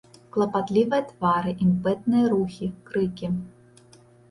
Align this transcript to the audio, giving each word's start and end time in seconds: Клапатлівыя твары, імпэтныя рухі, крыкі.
Клапатлівыя 0.35 1.03
твары, 1.11 1.51
імпэтныя 1.67 2.33
рухі, 2.33 2.73
крыкі. 2.91 3.33